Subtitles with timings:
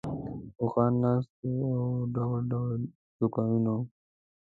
[0.61, 2.79] اوښان ناست وو او ډول ډول
[3.19, 3.83] دوکانونه وو.